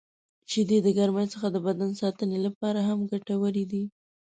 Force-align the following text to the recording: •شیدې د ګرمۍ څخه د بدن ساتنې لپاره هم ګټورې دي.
•شیدې 0.51 0.77
د 0.83 0.87
ګرمۍ 0.97 1.25
څخه 1.33 1.47
د 1.51 1.57
بدن 1.67 1.89
ساتنې 2.01 2.37
لپاره 2.45 2.79
هم 2.87 2.99
ګټورې 3.11 3.65
دي. 3.71 3.83